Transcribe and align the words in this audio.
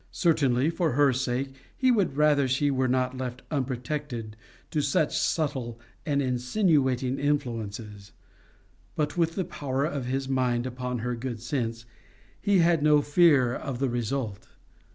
Certainly, 0.09 0.71
for 0.71 0.93
her 0.93 1.13
sake, 1.13 1.53
he 1.77 1.91
would 1.91 2.17
rather 2.17 2.47
she 2.47 2.71
were 2.71 2.87
not 2.87 3.15
left 3.19 3.43
unprotected 3.51 4.35
to 4.71 4.81
such 4.81 5.15
subtle 5.15 5.79
and 6.07 6.23
insinuating 6.23 7.19
influences; 7.19 8.11
but 8.95 9.15
with 9.15 9.35
the 9.35 9.45
power 9.45 9.85
of 9.85 10.07
his 10.07 10.27
mind 10.27 10.65
upon 10.65 10.97
her 11.05 11.15
good 11.15 11.39
sense, 11.39 11.85
he 12.41 12.57
had 12.57 12.81
no 12.81 13.03
fear 13.03 13.53
of 13.53 13.77
the 13.77 13.89
result. 13.89 14.47